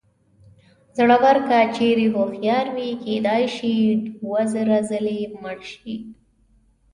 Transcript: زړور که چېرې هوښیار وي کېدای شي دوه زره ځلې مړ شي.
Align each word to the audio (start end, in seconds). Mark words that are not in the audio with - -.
زړور 0.97 1.37
که 1.47 1.57
چېرې 1.75 2.07
هوښیار 2.15 2.65
وي 2.75 2.89
کېدای 3.03 3.43
شي 3.55 3.73
دوه 4.19 4.41
زره 4.53 4.77
ځلې 4.89 5.19
مړ 5.41 5.57
شي. 5.73 5.95